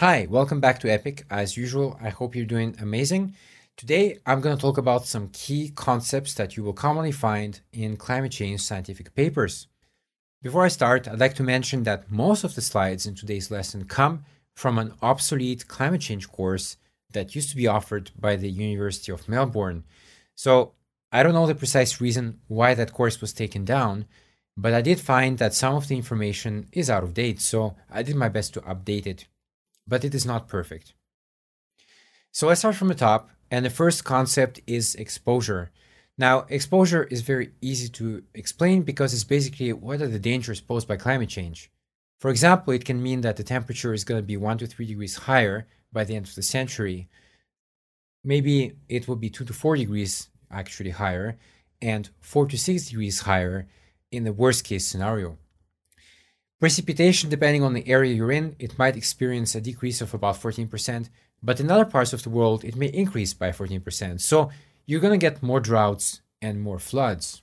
Hi, 0.00 0.26
welcome 0.28 0.60
back 0.60 0.78
to 0.80 0.92
Epic. 0.92 1.24
As 1.30 1.56
usual, 1.56 1.98
I 2.02 2.10
hope 2.10 2.36
you're 2.36 2.44
doing 2.44 2.76
amazing. 2.82 3.34
Today, 3.78 4.18
I'm 4.26 4.42
going 4.42 4.54
to 4.54 4.60
talk 4.60 4.76
about 4.76 5.06
some 5.06 5.30
key 5.32 5.70
concepts 5.74 6.34
that 6.34 6.54
you 6.54 6.62
will 6.62 6.74
commonly 6.74 7.12
find 7.12 7.58
in 7.72 7.96
climate 7.96 8.32
change 8.32 8.60
scientific 8.60 9.14
papers. 9.14 9.68
Before 10.42 10.66
I 10.66 10.68
start, 10.68 11.08
I'd 11.08 11.18
like 11.18 11.32
to 11.36 11.42
mention 11.42 11.84
that 11.84 12.10
most 12.10 12.44
of 12.44 12.54
the 12.54 12.60
slides 12.60 13.06
in 13.06 13.14
today's 13.14 13.50
lesson 13.50 13.86
come 13.86 14.26
from 14.54 14.78
an 14.78 14.92
obsolete 15.00 15.66
climate 15.66 16.02
change 16.02 16.28
course 16.28 16.76
that 17.12 17.34
used 17.34 17.48
to 17.48 17.56
be 17.56 17.66
offered 17.66 18.10
by 18.20 18.36
the 18.36 18.50
University 18.50 19.12
of 19.12 19.26
Melbourne. 19.30 19.82
So, 20.34 20.72
I 21.10 21.22
don't 21.22 21.32
know 21.32 21.46
the 21.46 21.54
precise 21.54 22.02
reason 22.02 22.40
why 22.48 22.74
that 22.74 22.92
course 22.92 23.22
was 23.22 23.32
taken 23.32 23.64
down, 23.64 24.04
but 24.58 24.74
I 24.74 24.82
did 24.82 25.00
find 25.00 25.38
that 25.38 25.54
some 25.54 25.74
of 25.74 25.88
the 25.88 25.96
information 25.96 26.68
is 26.70 26.90
out 26.90 27.02
of 27.02 27.14
date, 27.14 27.40
so 27.40 27.76
I 27.90 28.02
did 28.02 28.14
my 28.16 28.28
best 28.28 28.52
to 28.52 28.60
update 28.60 29.06
it 29.06 29.24
but 29.86 30.04
it 30.04 30.14
is 30.14 30.26
not 30.26 30.48
perfect. 30.48 30.94
So 32.32 32.46
let's 32.46 32.60
start 32.60 32.74
from 32.74 32.88
the 32.88 32.94
top, 32.94 33.30
and 33.50 33.64
the 33.64 33.70
first 33.70 34.04
concept 34.04 34.60
is 34.66 34.94
exposure. 34.94 35.70
Now, 36.18 36.46
exposure 36.48 37.04
is 37.04 37.20
very 37.20 37.52
easy 37.60 37.88
to 37.90 38.22
explain 38.34 38.82
because 38.82 39.12
it's 39.12 39.24
basically 39.24 39.72
what 39.72 40.00
are 40.00 40.08
the 40.08 40.18
dangers 40.18 40.60
posed 40.60 40.88
by 40.88 40.96
climate 40.96 41.28
change. 41.28 41.70
For 42.18 42.30
example, 42.30 42.72
it 42.72 42.84
can 42.84 43.02
mean 43.02 43.20
that 43.20 43.36
the 43.36 43.44
temperature 43.44 43.92
is 43.92 44.04
going 44.04 44.20
to 44.20 44.26
be 44.26 44.36
1 44.36 44.58
to 44.58 44.66
3 44.66 44.86
degrees 44.86 45.16
higher 45.16 45.66
by 45.92 46.04
the 46.04 46.16
end 46.16 46.26
of 46.26 46.34
the 46.34 46.42
century. 46.42 47.08
Maybe 48.24 48.76
it 48.88 49.06
will 49.06 49.16
be 49.16 49.30
2 49.30 49.44
to 49.44 49.52
4 49.52 49.76
degrees 49.76 50.28
actually 50.50 50.90
higher, 50.90 51.38
and 51.82 52.08
4 52.20 52.46
to 52.46 52.58
6 52.58 52.88
degrees 52.88 53.20
higher 53.20 53.68
in 54.10 54.24
the 54.24 54.32
worst 54.32 54.64
case 54.64 54.86
scenario. 54.86 55.36
Precipitation, 56.58 57.28
depending 57.28 57.62
on 57.62 57.74
the 57.74 57.86
area 57.86 58.14
you're 58.14 58.32
in, 58.32 58.56
it 58.58 58.78
might 58.78 58.96
experience 58.96 59.54
a 59.54 59.60
decrease 59.60 60.00
of 60.00 60.14
about 60.14 60.36
14%, 60.36 61.10
but 61.42 61.60
in 61.60 61.70
other 61.70 61.84
parts 61.84 62.14
of 62.14 62.22
the 62.22 62.30
world, 62.30 62.64
it 62.64 62.76
may 62.76 62.86
increase 62.86 63.34
by 63.34 63.50
14%. 63.50 64.20
So 64.20 64.50
you're 64.86 65.00
going 65.00 65.18
to 65.18 65.26
get 65.26 65.42
more 65.42 65.60
droughts 65.60 66.22
and 66.40 66.62
more 66.62 66.78
floods. 66.78 67.42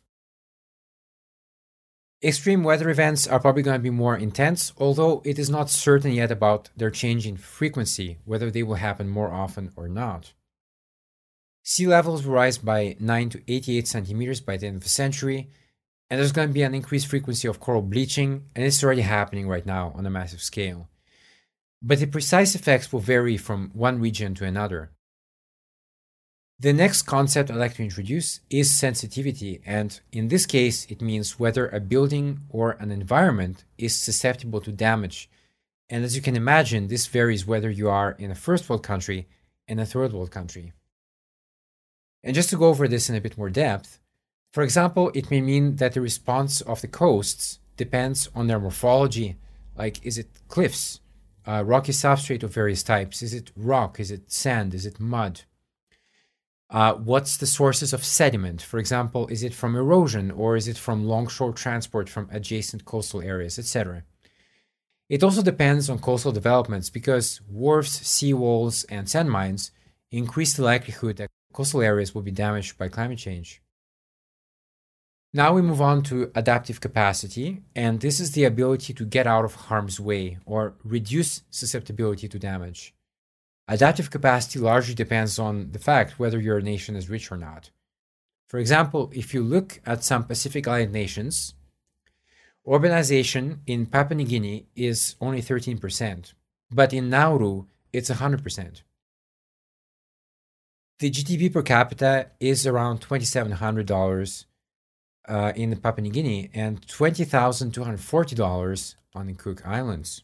Extreme 2.24 2.64
weather 2.64 2.90
events 2.90 3.28
are 3.28 3.40
probably 3.40 3.64
going 3.64 3.78
to 3.78 3.84
be 3.84 3.90
more 3.90 4.18
intense, 4.18 4.72
although 4.78 5.22
it 5.26 5.38
is 5.38 5.50
not 5.50 5.70
certain 5.70 6.14
yet 6.14 6.32
about 6.32 6.70
their 6.76 6.90
change 6.90 7.28
in 7.28 7.38
frequency, 7.38 8.18
whether 8.24 8.50
they 8.50 8.64
will 8.64 8.76
happen 8.76 9.10
more 9.10 9.32
often 9.32 9.72
or 9.76 9.90
not. 9.90 10.34
Sea 11.64 11.86
levels 11.86 12.26
will 12.26 12.34
rise 12.34 12.58
by 12.58 12.96
9 13.00 13.30
to 13.30 13.42
88 13.48 13.88
centimeters 13.88 14.40
by 14.40 14.58
the 14.58 14.68
end 14.68 14.78
of 14.78 14.84
the 14.84 14.90
century, 14.90 15.50
and 16.10 16.20
there's 16.20 16.32
going 16.32 16.48
to 16.48 16.54
be 16.54 16.64
an 16.64 16.76
increased 16.76 17.08
frequency 17.08 17.48
of 17.48 17.60
coral 17.60 17.82
bleaching, 17.82 18.46
and 18.56 18.66
it's 18.66 18.84
already 18.84 19.02
happening 19.02 19.48
right 19.48 19.66
now 19.66 19.92
on 19.96 20.06
a 20.06 20.10
massive 20.10 20.42
scale. 20.42 20.90
But 21.82 22.00
the 22.00 22.06
precise 22.06 22.56
effects 22.56 22.94
will 22.94 23.00
vary 23.00 23.38
from 23.38 23.72
one 23.74 24.00
region 24.00 24.36
to 24.36 24.46
another. 24.46 24.92
The 26.60 26.72
next 26.72 27.02
concept 27.02 27.52
I'd 27.52 27.58
like 27.58 27.74
to 27.76 27.84
introduce 27.84 28.40
is 28.50 28.72
sensitivity, 28.72 29.62
and 29.66 30.00
in 30.12 30.30
this 30.30 30.46
case, 30.46 30.86
it 30.86 31.02
means 31.02 31.40
whether 31.40 31.68
a 31.68 31.80
building 31.82 32.42
or 32.48 32.78
an 32.80 32.92
environment 32.92 33.66
is 33.78 33.96
susceptible 33.96 34.62
to 34.62 34.72
damage. 34.72 35.30
And 35.90 36.06
as 36.06 36.16
you 36.16 36.22
can 36.22 36.36
imagine, 36.38 36.88
this 36.88 37.08
varies 37.08 37.46
whether 37.46 37.70
you 37.70 37.90
are 37.90 38.12
in 38.12 38.32
a 38.32 38.36
first 38.36 38.70
world 38.70 38.84
country 38.84 39.28
and 39.68 39.80
a 39.80 39.86
third 39.86 40.14
world 40.14 40.32
country. 40.32 40.74
And 42.24 42.34
just 42.34 42.50
to 42.52 42.56
go 42.56 42.68
over 42.68 42.88
this 42.88 43.10
in 43.10 43.16
a 43.16 43.22
bit 43.22 43.38
more 43.38 43.50
depth, 43.50 44.00
for 44.54 44.62
example, 44.62 45.10
it 45.16 45.32
may 45.32 45.42
mean 45.42 45.78
that 45.78 45.94
the 45.94 46.02
response 46.02 46.62
of 46.62 46.80
the 46.82 46.88
coasts 46.88 47.58
depends 47.76 48.30
on 48.36 48.46
their 48.46 48.60
morphology. 48.60 49.36
Like, 49.76 50.06
is 50.06 50.20
it 50.20 50.28
cliffs, 50.48 51.00
uh, 51.48 51.64
rocky 51.66 51.92
substrate 51.92 52.44
of 52.44 52.54
various 52.54 52.84
types? 52.84 53.24
Is 53.24 53.34
it 53.34 53.52
rock? 53.58 54.00
Is 54.00 54.12
it 54.12 54.32
sand? 54.32 54.76
Is 54.76 54.86
it 54.86 55.00
mud? 55.00 55.42
Uh, 56.70 56.94
what's 56.94 57.36
the 57.36 57.48
sources 57.48 57.94
of 57.94 58.06
sediment? 58.06 58.62
For 58.62 58.78
example, 58.78 59.26
is 59.30 59.42
it 59.42 59.56
from 59.56 59.76
erosion 59.76 60.30
or 60.30 60.56
is 60.56 60.68
it 60.68 60.78
from 60.78 61.04
longshore 61.04 61.54
transport 61.54 62.08
from 62.08 62.30
adjacent 62.32 62.86
coastal 62.86 63.24
areas, 63.24 63.58
etc.? 63.58 64.04
It 65.10 65.24
also 65.24 65.42
depends 65.42 65.90
on 65.90 65.98
coastal 65.98 66.32
developments 66.32 66.92
because 66.92 67.42
wharfs, 67.50 68.02
seawalls, 68.02 68.86
and 68.88 69.10
sand 69.10 69.32
mines 69.32 69.72
increase 70.12 70.54
the 70.54 70.64
likelihood 70.64 71.18
that 71.18 71.32
coastal 71.54 71.82
areas 71.82 72.14
will 72.14 72.22
be 72.22 72.30
damaged 72.30 72.78
by 72.78 72.88
climate 72.88 73.18
change. 73.18 73.63
Now 75.36 75.52
we 75.54 75.64
move 75.64 75.82
on 75.82 76.04
to 76.04 76.32
adaptive 76.36 76.80
capacity, 76.80 77.64
and 77.76 78.00
this 78.00 78.20
is 78.20 78.34
the 78.34 78.44
ability 78.44 78.94
to 78.94 79.04
get 79.04 79.26
out 79.26 79.46
of 79.46 79.56
harm's 79.56 80.00
way 80.00 80.38
or 80.46 80.76
reduce 80.84 81.42
susceptibility 81.50 82.28
to 82.28 82.38
damage. 82.38 82.94
Adaptive 83.68 84.12
capacity 84.12 84.60
largely 84.60 84.94
depends 84.94 85.40
on 85.40 85.72
the 85.72 85.80
fact 85.80 86.20
whether 86.20 86.40
your 86.40 86.62
nation 86.62 86.96
is 86.96 87.10
rich 87.10 87.32
or 87.32 87.38
not. 87.38 87.72
For 88.48 88.60
example, 88.60 89.10
if 89.12 89.34
you 89.34 89.42
look 89.42 89.82
at 89.88 90.04
some 90.04 90.26
Pacific 90.26 90.68
Island 90.68 90.94
nations, 90.94 91.56
urbanization 92.68 93.62
in 93.66 93.88
Papua 93.88 94.18
New 94.18 94.26
Guinea 94.26 94.68
is 94.76 95.16
only 95.20 95.42
13%, 95.42 96.34
but 96.70 96.94
in 96.94 97.10
Nauru, 97.10 97.66
it's 97.92 98.12
100%. 98.12 98.84
The 101.00 101.10
GDP 101.10 101.52
per 101.52 101.64
capita 101.64 102.28
is 102.40 102.68
around 102.68 103.02
$2,700 103.02 104.46
uh, 105.28 105.52
in 105.56 105.76
Papua 105.78 106.04
New 106.04 106.12
Guinea 106.12 106.50
and 106.54 106.86
$20,240 106.88 108.96
on 109.16 109.28
the 109.28 109.34
Cook 109.34 109.66
Islands. 109.66 110.24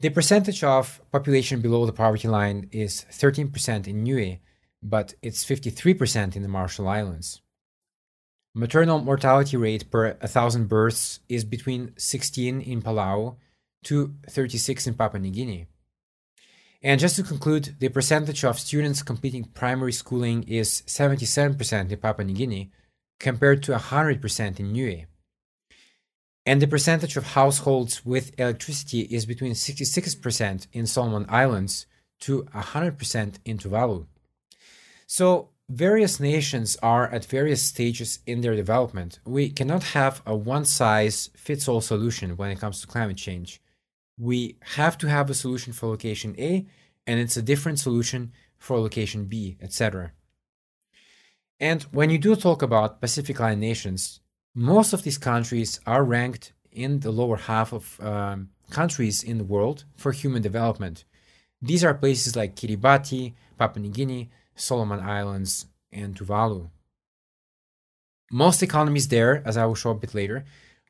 The 0.00 0.10
percentage 0.10 0.64
of 0.64 1.00
population 1.10 1.60
below 1.60 1.86
the 1.86 1.92
poverty 1.92 2.28
line 2.28 2.68
is 2.72 3.06
13% 3.10 3.86
in 3.86 4.04
Niue, 4.04 4.38
but 4.82 5.14
it's 5.22 5.44
53% 5.44 6.36
in 6.36 6.42
the 6.42 6.48
Marshall 6.48 6.88
Islands. 6.88 7.40
Maternal 8.54 9.00
mortality 9.00 9.56
rate 9.56 9.90
per 9.90 10.16
1,000 10.20 10.68
births 10.68 11.20
is 11.28 11.44
between 11.44 11.92
16 11.96 12.60
in 12.60 12.82
Palau 12.82 13.36
to 13.84 14.14
36 14.28 14.86
in 14.86 14.94
Papua 14.94 15.20
New 15.20 15.30
Guinea. 15.30 15.66
And 16.82 17.00
just 17.00 17.16
to 17.16 17.22
conclude, 17.22 17.76
the 17.78 17.88
percentage 17.88 18.44
of 18.44 18.60
students 18.60 19.02
completing 19.02 19.44
primary 19.44 19.92
schooling 19.92 20.42
is 20.42 20.82
77% 20.86 21.90
in 21.90 21.98
Papua 21.98 22.26
New 22.26 22.34
Guinea, 22.34 22.70
compared 23.24 23.62
to 23.62 23.72
100% 23.72 24.60
in 24.60 24.72
Niue. 24.74 25.06
And 26.44 26.60
the 26.60 26.74
percentage 26.74 27.16
of 27.16 27.32
households 27.40 28.04
with 28.04 28.38
electricity 28.38 29.00
is 29.16 29.24
between 29.24 29.54
66% 29.54 30.66
in 30.74 30.86
Solomon 30.86 31.24
Islands 31.30 31.86
to 32.20 32.42
100% 32.54 33.38
in 33.46 33.56
Tuvalu. 33.56 34.06
So, 35.06 35.48
various 35.70 36.20
nations 36.20 36.76
are 36.82 37.06
at 37.16 37.24
various 37.38 37.62
stages 37.62 38.18
in 38.26 38.42
their 38.42 38.56
development. 38.62 39.20
We 39.24 39.48
cannot 39.48 39.84
have 39.98 40.20
a 40.26 40.36
one 40.36 40.66
size 40.66 41.30
fits 41.34 41.66
all 41.66 41.80
solution 41.80 42.36
when 42.36 42.50
it 42.50 42.60
comes 42.60 42.78
to 42.80 42.86
climate 42.86 43.16
change. 43.16 43.50
We 44.18 44.58
have 44.76 44.98
to 44.98 45.06
have 45.08 45.30
a 45.30 45.40
solution 45.42 45.72
for 45.72 45.86
location 45.86 46.34
A, 46.38 46.66
and 47.06 47.18
it's 47.18 47.38
a 47.38 47.48
different 47.50 47.78
solution 47.78 48.32
for 48.58 48.78
location 48.78 49.24
B, 49.24 49.56
etc. 49.62 50.12
And 51.60 51.82
when 51.84 52.10
you 52.10 52.18
do 52.18 52.34
talk 52.34 52.62
about 52.62 53.00
Pacific 53.00 53.40
Island 53.40 53.60
nations, 53.60 54.20
most 54.54 54.92
of 54.92 55.02
these 55.02 55.18
countries 55.18 55.80
are 55.86 56.04
ranked 56.04 56.52
in 56.72 57.00
the 57.00 57.10
lower 57.10 57.36
half 57.36 57.72
of 57.72 58.00
um, 58.00 58.50
countries 58.70 59.22
in 59.22 59.38
the 59.38 59.44
world 59.44 59.84
for 59.96 60.12
human 60.12 60.42
development. 60.42 61.04
These 61.62 61.84
are 61.84 61.94
places 61.94 62.36
like 62.36 62.56
Kiribati, 62.56 63.34
Papua 63.58 63.82
New 63.82 63.90
Guinea, 63.90 64.30
Solomon 64.54 65.00
Islands, 65.00 65.66
and 65.92 66.14
Tuvalu. 66.14 66.70
Most 68.30 68.62
economies 68.62 69.08
there, 69.08 69.42
as 69.46 69.56
I 69.56 69.64
will 69.66 69.74
show 69.74 69.90
a 69.90 69.94
bit 69.94 70.14
later, 70.14 70.44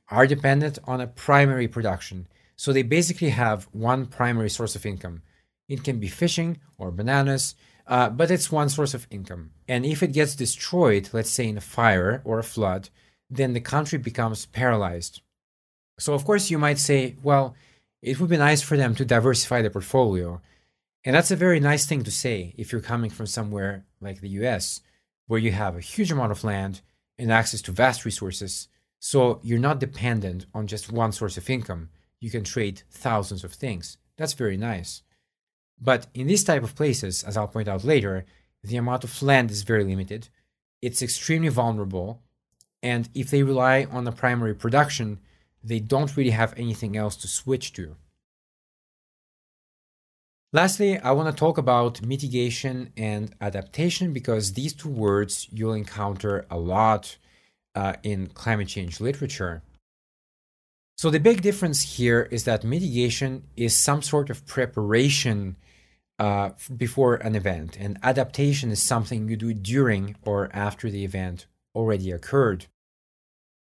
are 0.08 0.26
dependent 0.26 0.78
on 0.84 1.00
a 1.00 1.06
primary 1.06 1.68
production. 1.68 2.26
So 2.56 2.72
they 2.72 2.82
basically 2.82 3.30
have 3.30 3.68
one 3.72 4.06
primary 4.06 4.50
source 4.50 4.74
of 4.76 4.86
income. 4.86 5.22
It 5.68 5.84
can 5.84 5.98
be 5.98 6.08
fishing 6.08 6.58
or 6.78 6.90
bananas, 6.90 7.54
uh, 7.86 8.08
but 8.10 8.30
it's 8.30 8.50
one 8.50 8.68
source 8.68 8.94
of 8.94 9.06
income. 9.10 9.50
And 9.68 9.84
if 9.84 10.02
it 10.02 10.12
gets 10.12 10.34
destroyed, 10.34 11.10
let's 11.12 11.30
say 11.30 11.48
in 11.48 11.58
a 11.58 11.62
fire 11.62 12.22
or 12.24 12.38
a 12.38 12.44
flood, 12.44 12.88
then 13.28 13.52
the 13.52 13.60
country 13.60 13.98
becomes 13.98 14.46
paralyzed. 14.46 15.20
So, 15.98 16.14
of 16.14 16.24
course, 16.24 16.50
you 16.50 16.58
might 16.58 16.78
say, 16.78 17.16
well, 17.22 17.54
it 18.02 18.20
would 18.20 18.30
be 18.30 18.36
nice 18.36 18.62
for 18.62 18.76
them 18.76 18.94
to 18.96 19.04
diversify 19.04 19.62
their 19.62 19.70
portfolio. 19.70 20.40
And 21.04 21.14
that's 21.14 21.30
a 21.30 21.36
very 21.36 21.60
nice 21.60 21.86
thing 21.86 22.02
to 22.04 22.10
say 22.10 22.54
if 22.56 22.72
you're 22.72 22.80
coming 22.80 23.10
from 23.10 23.26
somewhere 23.26 23.84
like 24.00 24.20
the 24.20 24.28
US, 24.40 24.80
where 25.26 25.40
you 25.40 25.52
have 25.52 25.76
a 25.76 25.80
huge 25.80 26.10
amount 26.10 26.32
of 26.32 26.44
land 26.44 26.80
and 27.18 27.30
access 27.30 27.62
to 27.62 27.72
vast 27.72 28.04
resources. 28.04 28.68
So 28.98 29.40
you're 29.42 29.58
not 29.58 29.80
dependent 29.80 30.46
on 30.54 30.66
just 30.66 30.90
one 30.90 31.12
source 31.12 31.36
of 31.36 31.48
income. 31.50 31.90
You 32.20 32.30
can 32.30 32.44
trade 32.44 32.82
thousands 32.90 33.44
of 33.44 33.52
things. 33.52 33.98
That's 34.16 34.32
very 34.32 34.56
nice. 34.56 35.02
But 35.80 36.06
in 36.14 36.26
these 36.26 36.44
type 36.44 36.62
of 36.62 36.74
places, 36.74 37.22
as 37.24 37.36
I'll 37.36 37.48
point 37.48 37.68
out 37.68 37.84
later, 37.84 38.24
the 38.62 38.76
amount 38.76 39.04
of 39.04 39.22
land 39.22 39.50
is 39.50 39.62
very 39.62 39.84
limited. 39.84 40.28
It's 40.80 41.02
extremely 41.02 41.48
vulnerable, 41.48 42.22
and 42.82 43.08
if 43.14 43.30
they 43.30 43.42
rely 43.42 43.86
on 43.90 44.04
the 44.04 44.12
primary 44.12 44.54
production, 44.54 45.18
they 45.62 45.80
don't 45.80 46.16
really 46.16 46.30
have 46.30 46.54
anything 46.56 46.96
else 46.96 47.16
to 47.16 47.28
switch 47.28 47.72
to. 47.74 47.96
Lastly, 50.52 50.98
I 51.00 51.10
want 51.12 51.34
to 51.34 51.38
talk 51.38 51.58
about 51.58 52.00
mitigation 52.00 52.92
and 52.96 53.34
adaptation 53.40 54.12
because 54.12 54.52
these 54.52 54.72
two 54.72 54.88
words 54.88 55.48
you'll 55.50 55.72
encounter 55.72 56.46
a 56.48 56.56
lot 56.56 57.16
uh, 57.74 57.94
in 58.04 58.28
climate 58.28 58.68
change 58.68 59.00
literature. 59.00 59.62
So, 60.96 61.10
the 61.10 61.20
big 61.20 61.42
difference 61.42 61.96
here 61.96 62.28
is 62.30 62.44
that 62.44 62.64
mitigation 62.64 63.44
is 63.56 63.76
some 63.76 64.02
sort 64.02 64.30
of 64.30 64.46
preparation 64.46 65.56
uh, 66.18 66.50
before 66.76 67.16
an 67.16 67.34
event, 67.34 67.76
and 67.78 67.98
adaptation 68.02 68.70
is 68.70 68.80
something 68.80 69.28
you 69.28 69.36
do 69.36 69.52
during 69.52 70.16
or 70.22 70.48
after 70.52 70.90
the 70.90 71.04
event 71.04 71.46
already 71.74 72.10
occurred. 72.12 72.66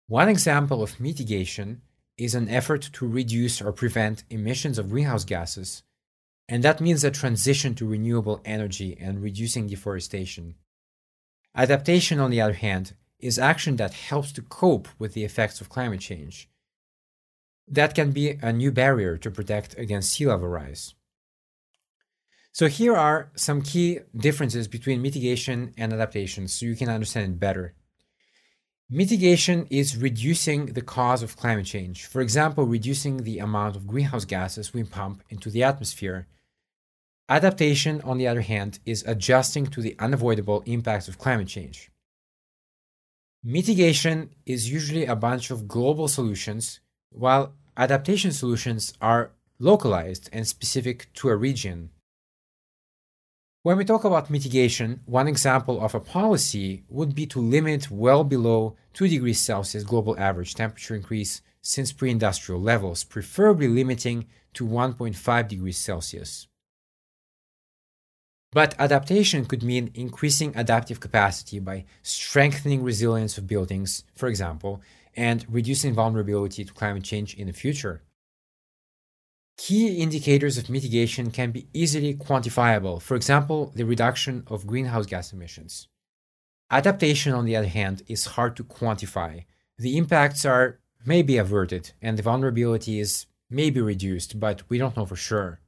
One 0.08 0.28
example 0.28 0.82
of 0.82 0.98
mitigation 0.98 1.82
is 2.16 2.34
an 2.34 2.48
effort 2.48 2.88
to 2.94 3.06
reduce 3.06 3.60
or 3.60 3.72
prevent 3.72 4.24
emissions 4.30 4.78
of 4.78 4.90
greenhouse 4.90 5.24
gases 5.24 5.82
and 6.50 6.64
that 6.64 6.80
means 6.80 7.04
a 7.04 7.12
transition 7.12 7.76
to 7.76 7.86
renewable 7.86 8.40
energy 8.44 8.98
and 9.00 9.22
reducing 9.22 9.68
deforestation. 9.68 10.56
Adaptation, 11.54 12.18
on 12.18 12.32
the 12.32 12.40
other 12.40 12.54
hand, 12.54 12.94
is 13.20 13.38
action 13.38 13.76
that 13.76 13.94
helps 13.94 14.32
to 14.32 14.42
cope 14.42 14.88
with 14.98 15.14
the 15.14 15.22
effects 15.22 15.60
of 15.60 15.68
climate 15.68 16.00
change. 16.00 16.48
That 17.70 17.94
can 17.94 18.10
be 18.10 18.30
a 18.42 18.52
new 18.52 18.72
barrier 18.72 19.16
to 19.18 19.30
protect 19.30 19.78
against 19.78 20.12
sea 20.12 20.26
level 20.26 20.48
rise. 20.48 20.94
So, 22.52 22.66
here 22.66 22.96
are 22.96 23.30
some 23.36 23.62
key 23.62 24.00
differences 24.16 24.66
between 24.66 25.02
mitigation 25.02 25.72
and 25.78 25.92
adaptation 25.92 26.48
so 26.48 26.66
you 26.66 26.74
can 26.74 26.88
understand 26.88 27.32
it 27.32 27.40
better. 27.40 27.74
Mitigation 28.90 29.68
is 29.70 29.96
reducing 29.96 30.66
the 30.66 30.82
cause 30.82 31.22
of 31.22 31.36
climate 31.36 31.66
change, 31.66 32.06
for 32.06 32.20
example, 32.20 32.64
reducing 32.64 33.18
the 33.18 33.38
amount 33.38 33.76
of 33.76 33.86
greenhouse 33.86 34.24
gases 34.24 34.74
we 34.74 34.82
pump 34.82 35.22
into 35.30 35.48
the 35.48 35.62
atmosphere 35.62 36.26
Adaptation, 37.30 38.00
on 38.00 38.18
the 38.18 38.26
other 38.26 38.40
hand, 38.40 38.80
is 38.84 39.04
adjusting 39.06 39.64
to 39.64 39.80
the 39.80 39.94
unavoidable 40.00 40.64
impacts 40.66 41.06
of 41.06 41.16
climate 41.16 41.46
change. 41.46 41.88
Mitigation 43.44 44.30
is 44.44 44.68
usually 44.68 45.06
a 45.06 45.14
bunch 45.14 45.52
of 45.52 45.68
global 45.68 46.08
solutions, 46.08 46.80
while 47.10 47.54
adaptation 47.76 48.32
solutions 48.32 48.94
are 49.00 49.32
localized 49.58 50.28
and 50.32 50.46
specific 50.46 51.08
to 51.14 51.28
a 51.28 51.36
region. 51.36 51.90
When 53.62 53.76
we 53.76 53.84
talk 53.84 54.04
about 54.04 54.30
mitigation, 54.30 55.00
one 55.04 55.28
example 55.28 55.82
of 55.84 55.94
a 55.94 56.00
policy 56.00 56.84
would 56.88 57.14
be 57.14 57.26
to 57.26 57.40
limit 57.40 57.90
well 57.90 58.24
below 58.24 58.76
2 58.94 59.08
degrees 59.08 59.38
Celsius 59.38 59.84
global 59.84 60.18
average 60.18 60.54
temperature 60.54 60.94
increase 60.94 61.42
since 61.60 61.92
pre 61.92 62.10
industrial 62.10 62.60
levels, 62.60 63.04
preferably 63.04 63.68
limiting 63.68 64.26
to 64.54 64.66
1.5 64.66 65.48
degrees 65.48 65.76
Celsius. 65.76 66.48
But 68.52 68.74
adaptation 68.80 69.44
could 69.44 69.62
mean 69.62 69.92
increasing 69.94 70.56
adaptive 70.56 70.98
capacity 70.98 71.60
by 71.60 71.84
strengthening 72.02 72.82
resilience 72.82 73.38
of 73.38 73.46
buildings, 73.46 74.04
for 74.16 74.28
example, 74.28 74.80
and 75.16 75.44
reducing 75.48 75.94
vulnerability 75.94 76.64
to 76.64 76.72
climate 76.72 77.04
change 77.04 77.34
in 77.34 77.46
the 77.46 77.52
future. 77.52 78.02
Key 79.56 79.98
indicators 79.98 80.56
of 80.56 80.70
mitigation 80.70 81.30
can 81.30 81.50
be 81.50 81.68
easily 81.74 82.14
quantifiable, 82.14 83.00
for 83.02 83.14
example, 83.14 83.72
the 83.74 83.84
reduction 83.84 84.44
of 84.46 84.66
greenhouse 84.66 85.06
gas 85.06 85.32
emissions. 85.32 85.88
Adaptation, 86.70 87.34
on 87.34 87.44
the 87.44 87.56
other 87.56 87.68
hand, 87.68 88.02
is 88.06 88.24
hard 88.24 88.56
to 88.56 88.64
quantify. 88.64 89.44
The 89.76 89.98
impacts 89.98 90.44
are 90.44 90.80
maybe 91.04 91.36
averted 91.36 91.92
and 92.00 92.16
the 92.16 92.22
vulnerability 92.22 93.00
is 93.00 93.26
maybe 93.50 93.80
reduced, 93.80 94.38
but 94.38 94.62
we 94.68 94.78
don't 94.78 94.96
know 94.96 95.06
for 95.06 95.16
sure. 95.16 95.60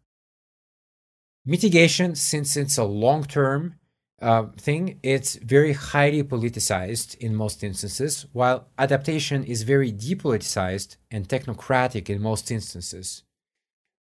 Mitigation, 1.45 2.15
since 2.15 2.57
it's 2.57 2.79
a 2.79 2.85
long 2.85 3.25
term 3.25 3.75
uh, 4.23 4.47
thing, 4.57 4.99
it's 5.03 5.37
very 5.37 5.73
highly 5.73 6.23
politicized 6.23 7.17
in 7.19 7.35
most 7.35 7.63
instances, 7.63 8.27
while 8.33 8.69
adaptation 8.79 9.45
is 9.45 9.63
very 9.65 9.93
depoliticized 9.93 10.97
and 11.11 11.29
technocratic 11.29 12.09
in 12.09 12.23
most 12.23 12.51
instances. 12.51 13.25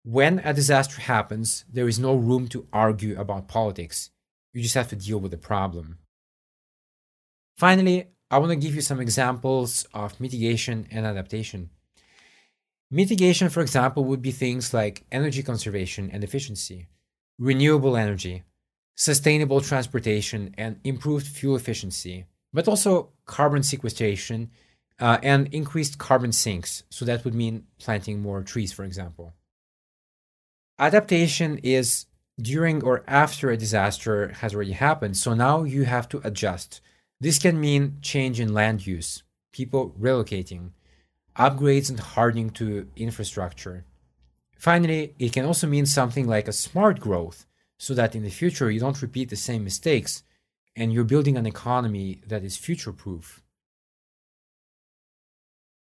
When 0.03 0.39
a 0.39 0.53
disaster 0.53 1.01
happens, 1.01 1.65
there 1.71 1.87
is 1.87 1.99
no 1.99 2.15
room 2.15 2.47
to 2.49 2.67
argue 2.71 3.19
about 3.19 3.47
politics. 3.47 4.11
You 4.53 4.61
just 4.61 4.75
have 4.75 4.89
to 4.89 4.95
deal 4.95 5.19
with 5.19 5.31
the 5.31 5.37
problem. 5.37 5.97
Finally, 7.57 8.07
I 8.29 8.37
want 8.37 8.51
to 8.51 8.55
give 8.55 8.75
you 8.75 8.81
some 8.81 9.01
examples 9.01 9.85
of 9.93 10.19
mitigation 10.19 10.87
and 10.91 11.05
adaptation. 11.05 11.69
Mitigation, 12.89 13.49
for 13.49 13.61
example, 13.61 14.05
would 14.05 14.21
be 14.21 14.31
things 14.31 14.73
like 14.73 15.03
energy 15.11 15.43
conservation 15.43 16.09
and 16.11 16.23
efficiency 16.23 16.87
renewable 17.41 17.97
energy, 17.97 18.43
sustainable 18.95 19.61
transportation, 19.61 20.53
and 20.57 20.79
improved 20.83 21.27
fuel 21.27 21.55
efficiency, 21.55 22.25
but 22.53 22.67
also 22.67 23.09
carbon 23.25 23.63
sequestration 23.63 24.49
uh, 24.99 25.17
and 25.23 25.47
increased 25.53 25.97
carbon 25.97 26.31
sinks. 26.31 26.83
So 26.89 27.05
that 27.05 27.25
would 27.25 27.33
mean 27.33 27.65
planting 27.79 28.21
more 28.21 28.43
trees, 28.43 28.71
for 28.71 28.83
example. 28.83 29.33
Adaptation 30.77 31.57
is 31.59 32.05
during 32.39 32.83
or 32.83 33.03
after 33.07 33.49
a 33.49 33.57
disaster 33.57 34.29
has 34.39 34.53
already 34.53 34.71
happened. 34.71 35.17
So 35.17 35.33
now 35.33 35.63
you 35.63 35.83
have 35.83 36.09
to 36.09 36.21
adjust. 36.23 36.81
This 37.19 37.39
can 37.39 37.59
mean 37.59 37.97
change 38.01 38.39
in 38.39 38.53
land 38.53 38.85
use, 38.87 39.23
people 39.51 39.95
relocating, 39.99 40.71
upgrades 41.37 41.89
and 41.89 41.99
hardening 41.99 42.49
to 42.51 42.87
infrastructure, 42.95 43.85
Finally, 44.61 45.15
it 45.17 45.33
can 45.33 45.43
also 45.43 45.65
mean 45.65 45.87
something 45.87 46.27
like 46.27 46.47
a 46.47 46.53
smart 46.53 46.99
growth, 46.99 47.47
so 47.81 47.95
that 47.95 48.15
in 48.15 48.21
the 48.21 48.29
future 48.29 48.69
you 48.69 48.79
don't 48.79 49.01
repeat 49.01 49.31
the 49.31 49.35
same 49.35 49.63
mistakes 49.63 50.21
and 50.75 50.93
you're 50.93 51.03
building 51.03 51.35
an 51.35 51.47
economy 51.47 52.21
that 52.27 52.43
is 52.43 52.55
future 52.55 52.93
proof. 52.93 53.41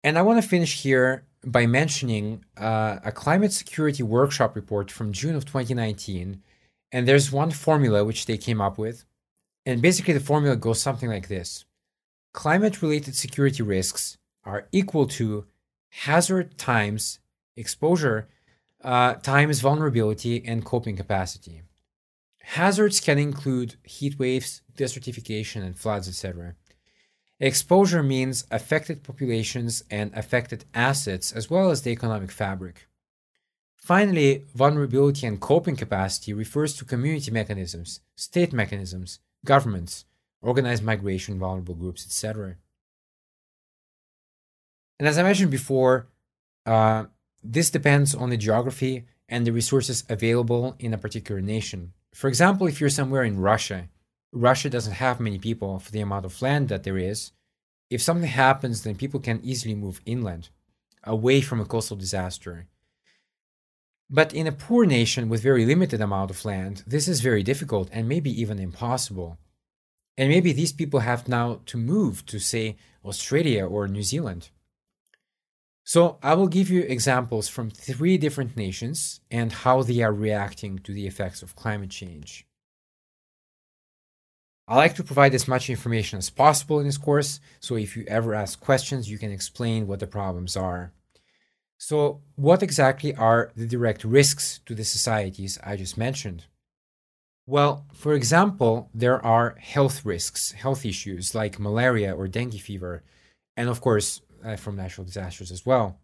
And 0.03 0.19
I 0.19 0.23
want 0.23 0.43
to 0.43 0.49
finish 0.49 0.83
here 0.83 1.25
by 1.47 1.67
mentioning 1.67 2.45
uh, 2.57 2.99
a 3.05 3.13
climate 3.13 3.53
security 3.53 4.03
workshop 4.03 4.57
report 4.57 4.91
from 4.91 5.13
June 5.13 5.37
of 5.37 5.45
2019. 5.45 6.43
And 6.91 7.07
there's 7.07 7.31
one 7.31 7.53
formula 7.53 8.05
which 8.05 8.27
they 8.27 8.39
came 8.39 8.61
up 8.61 8.77
with. 8.77 9.05
And 9.65 9.81
basically, 9.81 10.15
the 10.15 10.29
formula 10.33 10.57
goes 10.57 10.83
something 10.83 11.09
like 11.09 11.29
this 11.29 11.65
Climate 12.33 12.83
related 12.83 13.15
security 13.15 13.63
risks 13.63 14.19
are 14.43 14.67
equal 14.73 15.07
to 15.19 15.47
hazard 15.91 16.59
times 16.59 17.21
exposure 17.57 18.29
uh, 18.83 19.15
times 19.15 19.61
vulnerability 19.61 20.45
and 20.45 20.65
coping 20.65 20.97
capacity. 20.97 21.63
Hazards 22.49 23.01
can 23.01 23.19
include 23.19 23.77
heat 23.85 24.19
waves, 24.19 24.61
desertification, 24.77 25.63
and 25.63 25.79
floods, 25.79 26.09
etc. 26.09 26.55
Exposure 27.41 28.03
means 28.03 28.45
affected 28.51 29.03
populations 29.03 29.83
and 29.91 30.13
affected 30.15 30.65
assets, 30.75 31.33
as 31.33 31.49
well 31.51 31.71
as 31.71 31.83
the 31.83 31.91
economic 31.91 32.31
fabric. 32.31 32.87
Finally, 33.77 34.45
vulnerability 34.55 35.27
and 35.27 35.41
coping 35.41 35.75
capacity 35.75 36.33
refers 36.33 36.77
to 36.77 36.85
community 36.85 37.31
mechanisms, 37.31 38.01
state 38.15 38.53
mechanisms, 38.53 39.19
governments, 39.45 40.05
organized 40.43 40.85
migration, 40.85 41.39
vulnerable 41.39 41.75
groups, 41.75 42.05
etc. 42.07 42.57
And 44.99 45.09
as 45.09 45.19
I 45.19 45.23
mentioned 45.23 45.51
before, 45.51 46.07
uh, 46.67 47.05
this 47.43 47.71
depends 47.71 48.15
on 48.15 48.31
the 48.31 48.37
geography 48.37 49.07
and 49.29 49.47
the 49.47 49.53
resources 49.53 50.05
available 50.09 50.77
in 50.79 50.95
a 50.95 50.99
particular 50.99 51.41
nation. 51.41 51.93
For 52.15 52.29
example, 52.29 52.69
if 52.69 52.81
you're 52.81 52.91
somewhere 52.91 53.25
in 53.25 53.41
Russia, 53.41 53.89
Russia 54.33 54.71
doesn't 54.71 54.95
have 54.95 55.19
many 55.19 55.37
people 55.37 55.81
for 55.81 55.91
the 55.91 56.01
amount 56.01 56.25
of 56.25 56.41
land 56.41 56.69
that 56.69 56.85
there 56.85 56.97
is. 56.97 57.33
If 57.91 58.01
something 58.01 58.29
happens, 58.29 58.83
then 58.83 58.95
people 58.95 59.19
can 59.19 59.41
easily 59.43 59.75
move 59.75 60.01
inland, 60.07 60.51
away 61.03 61.41
from 61.41 61.61
a 61.61 61.65
coastal 61.65 61.97
disaster. 61.97 62.69
But 64.09 64.33
in 64.33 64.47
a 64.47 64.53
poor 64.53 64.87
nation 64.87 65.29
with 65.29 65.43
very 65.43 65.67
limited 65.67 66.01
amount 66.01 66.31
of 66.31 66.45
land, 66.45 66.85
this 66.87 67.09
is 67.09 67.21
very 67.21 67.43
difficult 67.43 67.89
and 67.91 68.09
maybe 68.09 68.31
even 68.41 68.61
impossible. 68.61 69.39
And 70.17 70.29
maybe 70.29 70.53
these 70.53 70.73
people 70.73 71.01
have 71.01 71.27
now 71.27 71.63
to 71.67 71.77
move 71.77 72.25
to, 72.27 72.39
say, 72.39 72.77
Australia 73.05 73.67
or 73.67 73.89
New 73.89 74.05
Zealand. 74.05 74.51
So 75.85 76.19
I 76.23 76.33
will 76.35 76.49
give 76.49 76.71
you 76.71 76.81
examples 76.81 77.49
from 77.49 77.69
three 77.69 78.17
different 78.17 78.57
nations 78.57 79.21
and 79.31 79.53
how 79.53 79.83
they 79.83 80.01
are 80.03 80.13
reacting 80.13 80.79
to 80.81 80.93
the 80.93 81.07
effects 81.07 81.43
of 81.43 81.55
climate 81.55 81.91
change. 81.91 82.47
I 84.67 84.77
like 84.77 84.95
to 84.95 85.05
provide 85.05 85.35
as 85.35 85.47
much 85.47 85.69
information 85.69 86.19
as 86.19 86.31
possible 86.31 86.81
in 86.81 86.87
this 86.87 86.97
course, 86.97 87.39
so 87.61 87.77
if 87.77 87.99
you 87.99 88.05
ever 88.09 88.35
ask 88.35 88.59
questions, 88.59 89.11
you 89.11 89.19
can 89.19 89.31
explain 89.31 89.87
what 89.87 90.01
the 90.01 90.07
problems 90.07 90.57
are. 90.57 90.93
So, 91.77 92.23
what 92.37 92.63
exactly 92.63 93.15
are 93.15 93.53
the 93.55 93.67
direct 93.67 94.05
risks 94.05 94.61
to 94.65 94.75
the 94.75 94.85
societies 94.85 95.59
I 95.63 95.77
just 95.77 95.99
mentioned? 95.99 96.47
Well, 97.47 97.85
for 97.93 98.15
example, 98.15 98.89
there 98.95 99.23
are 99.23 99.57
health 99.61 100.07
risks, 100.07 100.53
health 100.53 100.87
issues 100.87 101.35
like 101.35 101.61
malaria 101.61 102.15
or 102.15 102.27
dengue 102.27 102.59
fever, 102.59 103.03
and 103.59 103.69
of 103.69 103.83
course, 103.83 104.23
uh, 104.45 104.57
from 104.57 104.77
natural 104.77 105.05
disasters 105.05 105.51
as 105.51 105.65
well. 105.65 105.99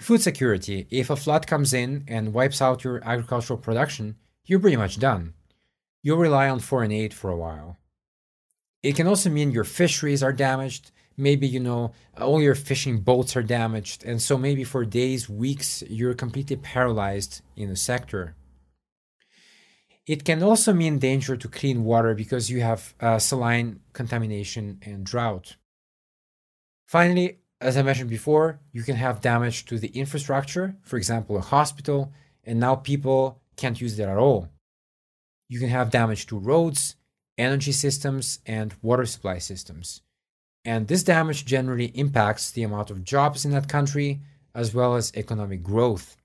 Food 0.00 0.22
security. 0.22 0.86
If 0.90 1.10
a 1.10 1.16
flood 1.16 1.46
comes 1.46 1.74
in 1.74 2.04
and 2.08 2.32
wipes 2.32 2.62
out 2.62 2.84
your 2.84 3.02
agricultural 3.04 3.58
production, 3.58 4.16
you're 4.44 4.60
pretty 4.60 4.76
much 4.76 4.98
done. 4.98 5.34
You'll 6.02 6.16
rely 6.16 6.48
on 6.48 6.60
foreign 6.60 6.92
aid 6.92 7.12
for 7.12 7.30
a 7.30 7.36
while. 7.36 7.78
It 8.82 8.96
can 8.96 9.06
also 9.06 9.28
mean 9.28 9.50
your 9.50 9.64
fisheries 9.64 10.22
are 10.22 10.32
damaged. 10.32 10.90
Maybe, 11.16 11.46
you 11.46 11.60
know, 11.60 11.92
all 12.18 12.40
your 12.40 12.54
fishing 12.54 13.00
boats 13.00 13.36
are 13.36 13.42
damaged. 13.42 14.04
And 14.04 14.22
so 14.22 14.38
maybe 14.38 14.64
for 14.64 14.86
days, 14.86 15.28
weeks, 15.28 15.82
you're 15.88 16.14
completely 16.14 16.56
paralyzed 16.56 17.42
in 17.56 17.68
the 17.68 17.76
sector. 17.76 18.36
It 20.06 20.24
can 20.24 20.42
also 20.42 20.72
mean 20.72 20.98
danger 20.98 21.36
to 21.36 21.46
clean 21.46 21.84
water 21.84 22.14
because 22.14 22.50
you 22.50 22.62
have 22.62 22.94
uh, 23.00 23.18
saline 23.18 23.80
contamination 23.92 24.80
and 24.82 25.04
drought. 25.04 25.56
Finally, 26.90 27.38
as 27.60 27.76
I 27.76 27.82
mentioned 27.82 28.10
before, 28.10 28.58
you 28.72 28.82
can 28.82 28.96
have 28.96 29.20
damage 29.20 29.64
to 29.66 29.78
the 29.78 29.90
infrastructure, 29.90 30.74
for 30.82 30.96
example, 30.96 31.36
a 31.36 31.40
hospital, 31.40 32.12
and 32.42 32.58
now 32.58 32.74
people 32.74 33.40
can't 33.56 33.80
use 33.80 33.96
that 33.96 34.08
at 34.08 34.16
all. 34.18 34.48
You 35.48 35.60
can 35.60 35.68
have 35.68 35.92
damage 35.92 36.26
to 36.26 36.36
roads, 36.36 36.96
energy 37.38 37.70
systems, 37.70 38.40
and 38.44 38.74
water 38.82 39.06
supply 39.06 39.38
systems. 39.38 40.02
And 40.64 40.88
this 40.88 41.04
damage 41.04 41.44
generally 41.44 41.92
impacts 41.94 42.50
the 42.50 42.64
amount 42.64 42.90
of 42.90 43.04
jobs 43.04 43.44
in 43.44 43.52
that 43.52 43.68
country 43.68 44.22
as 44.52 44.74
well 44.74 44.96
as 44.96 45.12
economic 45.14 45.62
growth. 45.62 46.16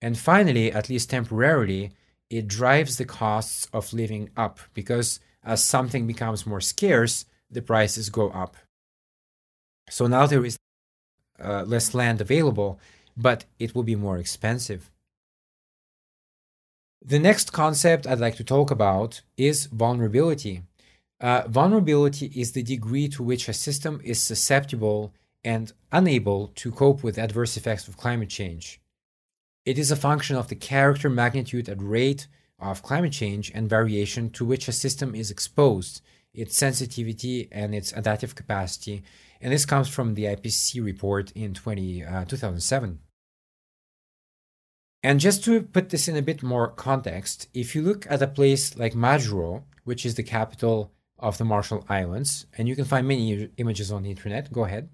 And 0.00 0.16
finally, 0.16 0.72
at 0.72 0.88
least 0.88 1.10
temporarily, 1.10 1.92
it 2.30 2.48
drives 2.48 2.96
the 2.96 3.04
costs 3.04 3.68
of 3.74 3.92
living 3.92 4.30
up 4.38 4.58
because 4.72 5.20
as 5.44 5.62
something 5.62 6.06
becomes 6.06 6.46
more 6.46 6.62
scarce, 6.62 7.26
the 7.50 7.60
prices 7.60 8.08
go 8.08 8.30
up. 8.30 8.56
So 9.92 10.06
now 10.06 10.24
there 10.24 10.42
is 10.42 10.56
uh, 11.38 11.64
less 11.64 11.92
land 11.92 12.22
available, 12.22 12.80
but 13.14 13.44
it 13.58 13.74
will 13.74 13.82
be 13.82 13.94
more 13.94 14.16
expensive. 14.16 14.90
The 17.04 17.18
next 17.18 17.52
concept 17.52 18.06
I'd 18.06 18.18
like 18.18 18.36
to 18.36 18.44
talk 18.44 18.70
about 18.70 19.20
is 19.36 19.66
vulnerability. 19.66 20.62
Uh, 21.20 21.42
vulnerability 21.46 22.32
is 22.34 22.52
the 22.52 22.62
degree 22.62 23.06
to 23.08 23.22
which 23.22 23.50
a 23.50 23.52
system 23.52 24.00
is 24.02 24.18
susceptible 24.18 25.12
and 25.44 25.74
unable 25.90 26.48
to 26.54 26.72
cope 26.72 27.02
with 27.02 27.18
adverse 27.18 27.58
effects 27.58 27.86
of 27.86 27.98
climate 27.98 28.30
change. 28.30 28.80
It 29.66 29.78
is 29.78 29.90
a 29.90 30.02
function 30.08 30.36
of 30.36 30.48
the 30.48 30.56
character, 30.56 31.10
magnitude, 31.10 31.68
and 31.68 31.82
rate 31.82 32.28
of 32.58 32.82
climate 32.82 33.12
change 33.12 33.52
and 33.54 33.68
variation 33.68 34.30
to 34.30 34.44
which 34.46 34.68
a 34.68 34.72
system 34.72 35.14
is 35.14 35.30
exposed, 35.30 36.00
its 36.32 36.56
sensitivity, 36.56 37.48
and 37.52 37.74
its 37.74 37.92
adaptive 37.92 38.34
capacity. 38.34 39.02
And 39.42 39.52
this 39.52 39.66
comes 39.66 39.88
from 39.88 40.14
the 40.14 40.24
IPCC 40.24 40.82
report 40.82 41.32
in 41.32 41.52
20, 41.52 42.04
uh, 42.04 42.24
2007. 42.24 43.00
And 45.02 45.18
just 45.18 45.42
to 45.44 45.62
put 45.62 45.90
this 45.90 46.06
in 46.06 46.16
a 46.16 46.22
bit 46.22 46.44
more 46.44 46.68
context, 46.68 47.48
if 47.52 47.74
you 47.74 47.82
look 47.82 48.06
at 48.08 48.22
a 48.22 48.28
place 48.28 48.76
like 48.78 48.94
Majuro, 48.94 49.64
which 49.82 50.06
is 50.06 50.14
the 50.14 50.22
capital 50.22 50.92
of 51.18 51.38
the 51.38 51.44
Marshall 51.44 51.84
Islands, 51.88 52.46
and 52.56 52.68
you 52.68 52.76
can 52.76 52.84
find 52.84 53.08
many 53.08 53.50
images 53.56 53.90
on 53.90 54.04
the 54.04 54.10
internet, 54.10 54.52
go 54.52 54.64
ahead. 54.64 54.90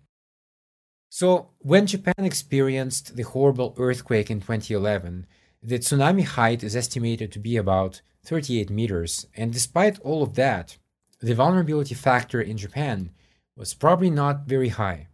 So, 1.11 1.51
when 1.59 1.87
Japan 1.87 2.15
experienced 2.25 3.17
the 3.17 3.23
horrible 3.23 3.75
earthquake 3.77 4.31
in 4.31 4.41
2011, 4.41 5.27
the 5.63 5.79
tsunami 5.79 6.25
height 6.25 6.63
is 6.63 6.77
estimated 6.77 7.33
to 7.33 7.39
be 7.39 7.57
about 7.57 8.01
38 8.25 8.71
meters, 8.71 9.27
and 9.35 9.53
despite 9.53 10.01
all 10.01 10.23
of 10.23 10.35
that, 10.35 10.79
the 11.21 11.35
vulnerability 11.35 11.95
factor 11.95 12.41
in 12.41 12.57
Japan 12.57 13.11
was 13.59 13.75
probably 13.75 14.09
not 14.09 14.47
very 14.47 14.69
high. 14.69 15.09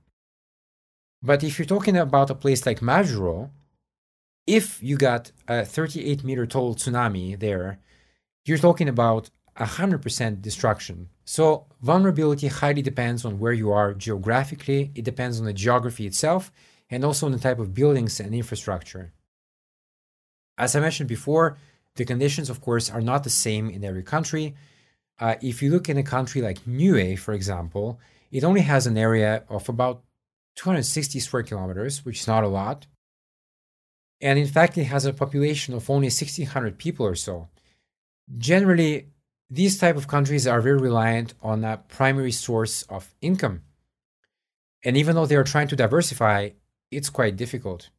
But 1.22 1.42
if 1.42 1.58
you're 1.58 1.66
talking 1.66 1.96
about 1.96 2.30
a 2.30 2.34
place 2.34 2.66
like 2.66 2.80
Majuro, 2.80 3.50
if 4.46 4.82
you 4.82 4.98
got 4.98 5.32
a 5.48 5.64
38 5.64 6.22
meter 6.22 6.44
tall 6.44 6.74
tsunami 6.74 7.38
there, 7.38 7.78
you're 8.44 8.58
talking 8.58 8.88
about 8.90 9.30
100% 9.58 10.42
destruction. 10.42 11.08
So, 11.24 11.66
vulnerability 11.80 12.48
highly 12.48 12.82
depends 12.82 13.24
on 13.24 13.38
where 13.38 13.54
you 13.54 13.72
are 13.72 13.94
geographically, 13.94 14.90
it 14.94 15.04
depends 15.04 15.40
on 15.40 15.46
the 15.46 15.54
geography 15.54 16.06
itself, 16.06 16.52
and 16.90 17.02
also 17.02 17.24
on 17.24 17.32
the 17.32 17.38
type 17.38 17.58
of 17.58 17.72
buildings 17.72 18.20
and 18.20 18.34
infrastructure. 18.34 19.14
As 20.58 20.76
I 20.76 20.80
mentioned 20.80 21.08
before, 21.08 21.56
the 21.96 22.04
conditions, 22.04 22.50
of 22.50 22.60
course, 22.60 22.90
are 22.90 23.00
not 23.00 23.24
the 23.24 23.30
same 23.30 23.70
in 23.70 23.84
every 23.84 24.02
country. 24.02 24.54
Uh, 25.18 25.36
if 25.40 25.62
you 25.62 25.70
look 25.70 25.88
in 25.88 25.96
a 25.96 26.02
country 26.02 26.42
like 26.42 26.66
Niue, 26.66 27.16
for 27.16 27.32
example, 27.32 27.98
it 28.30 28.44
only 28.44 28.62
has 28.62 28.86
an 28.86 28.98
area 28.98 29.44
of 29.48 29.68
about 29.68 30.02
260 30.56 31.20
square 31.20 31.42
kilometers, 31.42 32.04
which 32.04 32.20
is 32.20 32.26
not 32.26 32.44
a 32.44 32.48
lot. 32.48 32.86
And 34.20 34.38
in 34.38 34.46
fact, 34.46 34.78
it 34.78 34.84
has 34.84 35.04
a 35.04 35.12
population 35.12 35.74
of 35.74 35.90
only 35.90 36.06
1,600 36.06 36.78
people 36.78 37.06
or 37.06 37.14
so. 37.14 37.48
Generally, 38.38 39.08
these 39.50 39.78
type 39.78 39.96
of 39.96 40.08
countries 40.08 40.46
are 40.46 40.60
very 40.60 40.78
reliant 40.78 41.34
on 41.42 41.64
a 41.64 41.76
primary 41.76 42.32
source 42.32 42.82
of 42.84 43.14
income. 43.20 43.62
And 44.84 44.96
even 44.96 45.14
though 45.14 45.26
they 45.26 45.36
are 45.36 45.44
trying 45.44 45.68
to 45.68 45.76
diversify, 45.76 46.50
it's 46.90 47.10
quite 47.10 47.36
difficult. 47.36 47.90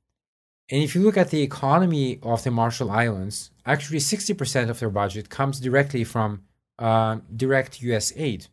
And 0.69 0.81
if 0.81 0.95
you 0.95 1.01
look 1.01 1.17
at 1.17 1.29
the 1.29 1.43
economy 1.43 2.19
of 2.23 2.43
the 2.43 2.51
Marshall 2.51 2.89
Islands, 2.89 3.51
actually 3.65 3.99
60% 3.99 4.69
of 4.69 4.79
their 4.79 4.89
budget 4.89 5.29
comes 5.29 5.59
directly 5.59 6.03
from 6.03 6.43
uh, 6.79 7.19
direct 7.35 7.81
US 7.83 8.11
aid. 8.15 8.47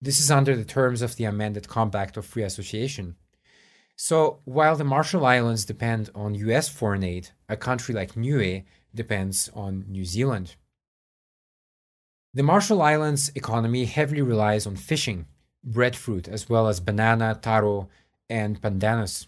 This 0.00 0.20
is 0.20 0.30
under 0.30 0.54
the 0.54 0.64
terms 0.64 1.02
of 1.02 1.16
the 1.16 1.24
amended 1.24 1.68
Compact 1.68 2.16
of 2.16 2.24
Free 2.24 2.44
Association. 2.44 3.16
So 3.96 4.38
while 4.44 4.76
the 4.76 4.84
Marshall 4.84 5.26
Islands 5.26 5.64
depend 5.64 6.10
on 6.14 6.36
US 6.36 6.68
foreign 6.68 7.02
aid, 7.02 7.30
a 7.48 7.56
country 7.56 7.94
like 7.94 8.16
Niue 8.16 8.62
depends 8.94 9.50
on 9.54 9.84
New 9.88 10.04
Zealand. 10.04 10.54
The 12.32 12.44
Marshall 12.44 12.80
Islands 12.80 13.32
economy 13.34 13.86
heavily 13.86 14.22
relies 14.22 14.66
on 14.66 14.76
fishing, 14.76 15.26
breadfruit, 15.64 16.28
as 16.28 16.48
well 16.48 16.68
as 16.68 16.78
banana, 16.78 17.36
taro, 17.40 17.88
and 18.30 18.60
pandanus. 18.60 19.26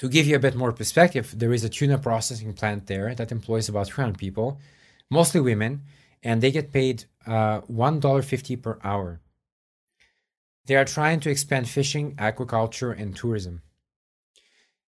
To 0.00 0.08
give 0.08 0.26
you 0.26 0.36
a 0.36 0.40
bit 0.40 0.56
more 0.56 0.72
perspective, 0.72 1.34
there 1.38 1.54
is 1.54 1.64
a 1.64 1.70
tuna 1.70 1.96
processing 1.96 2.52
plant 2.52 2.86
there 2.86 3.14
that 3.14 3.32
employs 3.32 3.68
about 3.68 3.86
300 3.86 4.18
people, 4.18 4.60
mostly 5.08 5.40
women, 5.40 5.82
and 6.22 6.40
they 6.40 6.50
get 6.50 6.72
paid 6.72 7.04
uh, 7.26 7.60
$1.50 7.62 8.62
per 8.62 8.78
hour. 8.84 9.20
They 10.66 10.76
are 10.76 10.84
trying 10.84 11.20
to 11.20 11.30
expand 11.30 11.68
fishing, 11.68 12.14
aquaculture, 12.16 12.98
and 12.98 13.16
tourism. 13.16 13.62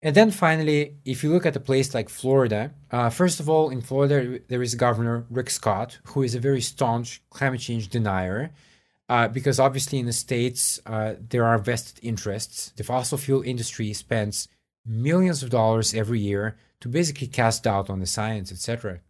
And 0.05 0.17
then 0.17 0.33
finally, 0.33 0.97
if 1.05 1.23
you 1.23 1.31
look 1.31 1.47
at 1.47 1.55
a 1.55 1.61
place 1.61 1.95
like 1.95 2.09
Florida, 2.09 2.73
uh, 2.91 3.09
first 3.09 3.39
of 3.39 3.49
all, 3.49 3.71
in 3.71 3.81
Florida, 3.81 4.41
there 4.49 4.63
is 4.63 4.75
Governor 4.75 5.25
Rick 5.31 5.49
Scott, 5.49 6.01
who 6.07 6.23
is 6.23 6.35
a 6.35 6.41
very 6.41 6.61
staunch 6.61 7.23
climate 7.31 7.61
change 7.61 7.89
denier, 7.89 8.53
uh, 9.09 9.29
because 9.29 9.61
obviously 9.61 10.01
in 10.01 10.07
the 10.07 10.13
States, 10.13 10.81
uh, 10.87 11.15
there 11.21 11.45
are 11.45 11.59
vested 11.59 12.01
interests. 12.03 12.73
The 12.77 12.83
fossil 12.83 13.17
fuel 13.17 13.43
industry 13.43 13.93
spends 13.93 14.49
millions 14.85 15.45
of 15.45 15.51
dollars 15.51 15.95
every 15.95 16.19
year 16.19 16.57
to 16.81 16.89
basically 16.89 17.29
cast 17.29 17.63
doubt 17.63 17.89
on 17.89 18.01
the 18.01 18.07
science, 18.07 18.51
etc. 18.51 19.01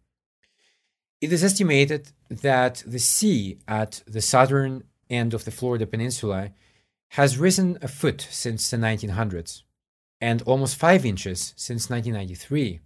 It 1.23 1.31
is 1.31 1.41
estimated 1.41 2.11
that 2.29 2.83
the 2.85 2.99
sea 2.99 3.57
at 3.65 4.03
the 4.05 4.19
southern 4.19 4.83
end 5.09 5.33
of 5.33 5.45
the 5.45 5.51
Florida 5.51 5.87
Peninsula 5.87 6.51
has 7.11 7.37
risen 7.37 7.77
a 7.81 7.87
foot 7.87 8.27
since 8.29 8.69
the 8.69 8.75
1900s 8.75 9.61
and 10.19 10.41
almost 10.41 10.75
five 10.75 11.05
inches 11.05 11.53
since 11.55 11.89
1993. 11.89 12.81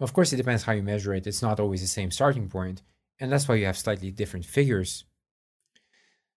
Of 0.00 0.12
course, 0.12 0.32
it 0.32 0.38
depends 0.38 0.64
how 0.64 0.72
you 0.72 0.82
measure 0.82 1.14
it, 1.14 1.28
it's 1.28 1.42
not 1.42 1.60
always 1.60 1.80
the 1.80 1.86
same 1.86 2.10
starting 2.10 2.48
point, 2.48 2.82
and 3.20 3.30
that's 3.30 3.46
why 3.46 3.54
you 3.54 3.66
have 3.66 3.78
slightly 3.78 4.10
different 4.10 4.46
figures. 4.46 5.04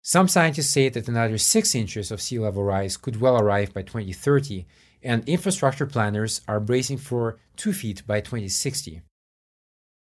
Some 0.04 0.28
scientists 0.28 0.70
say 0.70 0.90
that 0.90 1.08
another 1.08 1.40
6 1.40 1.74
inches 1.74 2.12
of 2.12 2.22
sea 2.22 2.38
level 2.38 2.64
rise 2.64 2.96
could 2.96 3.20
well 3.20 3.42
arrive 3.42 3.74
by 3.74 3.82
2030, 3.82 4.68
and 5.02 5.28
infrastructure 5.28 5.88
planners 5.88 6.42
are 6.48 6.60
bracing 6.60 7.00
for 7.00 7.40
2 7.56 7.74
feet 7.74 8.06
by 8.06 8.22
2060. 8.22 9.02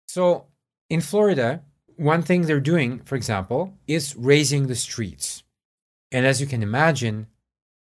So, 0.09 0.49
in 0.91 1.01
Florida, 1.01 1.63
one 1.97 2.23
thing 2.23 2.43
they're 2.43 2.61
doing, 2.61 2.99
for 3.01 3.17
example, 3.17 3.79
is 3.87 4.15
raising 4.17 4.67
the 4.67 4.75
streets. 4.75 5.43
And 6.13 6.27
as 6.27 6.41
you 6.41 6.47
can 6.47 6.63
imagine, 6.63 7.29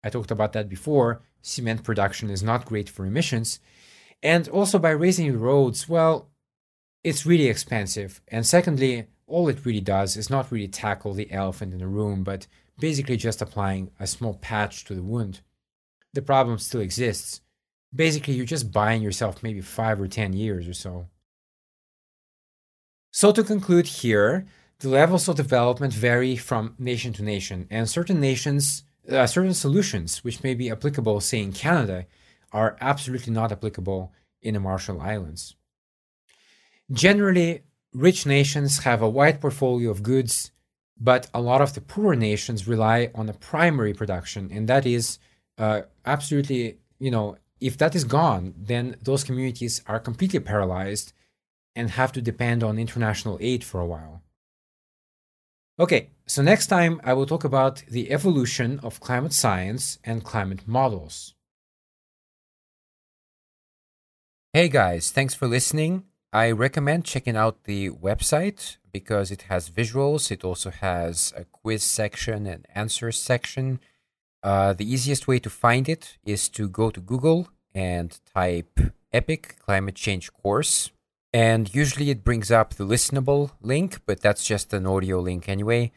I 0.04 0.10
talked 0.10 0.32
about 0.32 0.54
that 0.54 0.70
before, 0.70 1.22
cement 1.42 1.84
production 1.84 2.30
is 2.30 2.42
not 2.42 2.66
great 2.66 2.88
for 2.88 3.06
emissions. 3.06 3.60
And 4.24 4.48
also 4.48 4.80
by 4.80 4.92
raising 4.92 5.32
the 5.32 5.38
roads, 5.38 5.90
well, 5.90 6.30
it's 7.04 7.26
really 7.26 7.48
expensive. 7.48 8.22
And 8.30 8.46
secondly, 8.46 9.08
all 9.28 9.50
it 9.50 9.66
really 9.66 9.82
does 9.82 10.16
is 10.16 10.30
not 10.30 10.52
really 10.52 10.68
tackle 10.68 11.14
the 11.14 11.32
elephant 11.32 11.74
in 11.74 11.80
the 11.80 11.88
room, 11.88 12.24
but 12.24 12.48
basically 12.80 13.18
just 13.18 13.42
applying 13.42 13.92
a 14.00 14.08
small 14.08 14.36
patch 14.36 14.86
to 14.86 14.94
the 14.96 15.04
wound 15.04 15.42
the 16.14 16.22
problem 16.22 16.58
still 16.58 16.82
exists. 16.82 17.42
Basically, 17.94 18.34
you're 18.34 18.46
just 18.46 18.72
buying 18.72 19.02
yourself 19.02 19.44
maybe 19.44 19.62
five 19.62 20.00
or 20.00 20.08
10 20.08 20.34
years 20.34 20.68
or 20.68 20.74
so. 20.74 21.08
So, 23.14 23.34
to 23.34 23.44
conclude 23.44 23.88
here, 23.88 24.46
the 24.80 24.88
levels 24.88 25.28
of 25.28 25.36
development 25.36 25.94
vary 25.94 26.38
from 26.38 26.76
nation 26.80 27.12
to 27.14 27.24
nation, 27.24 27.68
and 27.70 27.90
certain 27.90 28.22
nations, 28.22 28.84
uh, 29.10 29.28
certain 29.28 29.54
solutions 29.54 30.24
which 30.24 30.44
may 30.44 30.54
be 30.54 30.72
applicable, 30.72 31.20
say 31.20 31.42
in 31.42 31.52
Canada, 31.52 32.06
are 32.54 32.78
absolutely 32.80 33.34
not 33.34 33.52
applicable 33.52 34.14
in 34.42 34.54
the 34.54 34.62
Marshall 34.62 35.02
Islands. 35.02 35.56
Generally, 36.90 37.64
rich 37.94 38.26
nations 38.26 38.80
have 38.80 39.02
a 39.02 39.10
wide 39.10 39.42
portfolio 39.42 39.90
of 39.92 40.04
goods, 40.04 40.52
but 40.98 41.28
a 41.34 41.42
lot 41.42 41.62
of 41.62 41.74
the 41.74 41.82
poorer 41.82 42.16
nations 42.16 42.66
rely 42.66 43.12
on 43.14 43.28
a 43.28 43.34
primary 43.34 43.94
production, 43.94 44.50
and 44.54 44.70
that 44.70 44.86
is 44.86 45.20
uh, 45.58 45.82
absolutely, 46.06 46.78
you 46.98 47.12
know, 47.12 47.36
if 47.60 47.78
that 47.78 47.94
is 47.94 48.06
gone, 48.06 48.54
then 48.58 48.96
those 49.02 49.26
communities 49.26 49.82
are 49.86 50.00
completely 50.00 50.40
paralyzed 50.40 51.12
and 51.76 51.92
have 51.92 52.12
to 52.14 52.22
depend 52.22 52.64
on 52.64 52.78
international 52.78 53.38
aid 53.42 53.64
for 53.64 53.80
a 53.80 53.86
while. 53.86 54.22
Okay, 55.80 56.10
so 56.28 56.42
next 56.42 56.68
time 56.68 57.02
I 57.04 57.14
will 57.14 57.26
talk 57.26 57.44
about 57.44 57.84
the 57.90 58.12
evolution 58.12 58.80
of 58.84 59.00
climate 59.00 59.34
science 59.34 59.98
and 60.04 60.24
climate 60.24 60.68
models. 60.68 61.34
Hey 64.54 64.68
guys, 64.68 65.12
thanks 65.12 65.34
for 65.34 65.48
listening. 65.48 66.04
I 66.34 66.52
recommend 66.52 67.06
checking 67.06 67.36
out 67.36 67.64
the 67.64 67.90
website 67.90 68.78
because 68.92 69.32
it 69.32 69.44
has 69.44 69.70
visuals. 69.70 70.32
It 70.32 70.44
also 70.44 70.70
has 70.70 71.34
a 71.36 71.46
quiz 71.46 71.84
section 71.84 72.46
and 72.46 72.66
answers 72.76 73.18
section. 73.18 73.80
Uh, 74.44 74.74
the 74.74 74.90
easiest 74.92 75.28
way 75.28 75.40
to 75.40 75.50
find 75.50 75.88
it 75.88 76.18
is 76.24 76.50
to 76.50 76.68
go 76.68 76.90
to 76.90 77.00
Google 77.00 77.50
and 77.74 78.20
type 78.34 78.80
EPIC 79.14 79.58
Climate 79.60 79.96
Change 79.96 80.32
Course. 80.34 80.92
And 81.34 81.74
usually 81.74 82.10
it 82.10 82.24
brings 82.24 82.52
up 82.52 82.74
the 82.74 82.86
listenable 82.86 83.52
link, 83.62 84.02
but 84.06 84.20
that's 84.22 84.46
just 84.46 84.74
an 84.74 84.86
audio 84.86 85.20
link 85.20 85.48
anyway. 85.48 85.92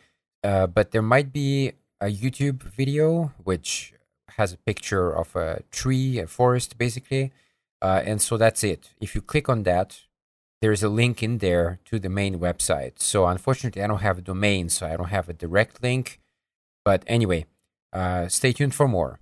Uh, 0.45 0.67
but 0.67 0.93
there 0.93 1.03
might 1.03 1.33
be 1.33 1.73
a 2.01 2.07
YouTube 2.07 2.63
video 2.63 3.33
which 3.43 3.95
has 4.37 4.53
a 4.53 4.59
picture 4.59 5.11
of 5.11 5.35
a 5.35 5.63
tree, 5.71 6.19
a 6.19 6.27
forest, 6.27 6.79
basically. 6.79 7.33
Uh, 7.83 8.03
and 8.05 8.21
so 8.21 8.37
that's 8.37 8.63
it. 8.63 8.95
If 9.01 9.15
you 9.15 9.23
click 9.23 9.49
on 9.49 9.65
that, 9.65 10.03
there's 10.61 10.83
a 10.83 10.89
link 10.89 11.23
in 11.23 11.39
there 11.39 11.81
to 11.87 11.99
the 11.99 12.09
main 12.09 12.39
website. 12.39 12.99
So 12.99 13.27
unfortunately, 13.27 13.83
I 13.83 13.87
don't 13.87 14.01
have 14.01 14.19
a 14.19 14.23
domain, 14.23 14.69
so 14.69 14.87
I 14.87 14.97
don't 14.97 15.09
have 15.09 15.29
a 15.29 15.35
direct 15.35 15.83
link. 15.83 16.21
But 16.85 17.03
anyway, 17.07 17.47
uh, 17.93 18.29
stay 18.29 18.53
tuned 18.53 18.75
for 18.75 18.89
more. 18.89 19.19